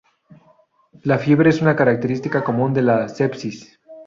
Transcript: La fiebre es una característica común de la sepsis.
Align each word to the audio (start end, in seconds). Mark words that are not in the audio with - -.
La 1.03 1.19
fiebre 1.19 1.51
es 1.51 1.61
una 1.61 1.75
característica 1.75 2.43
común 2.43 2.73
de 2.73 2.81
la 2.81 3.07
sepsis. 3.07 3.79